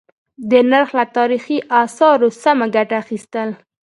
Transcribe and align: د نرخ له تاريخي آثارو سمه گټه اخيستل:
د 0.49 0.51
نرخ 0.71 0.89
له 0.99 1.05
تاريخي 1.17 1.57
آثارو 1.83 2.29
سمه 2.43 2.65
گټه 2.75 2.95
اخيستل: 3.03 3.49